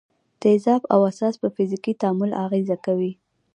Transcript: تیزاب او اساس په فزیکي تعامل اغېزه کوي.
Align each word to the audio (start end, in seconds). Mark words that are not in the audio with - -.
تیزاب 0.41 0.81
او 0.93 0.99
اساس 1.11 1.35
په 1.41 1.47
فزیکي 1.55 1.93
تعامل 2.01 2.31
اغېزه 2.45 2.77
کوي. 2.85 3.11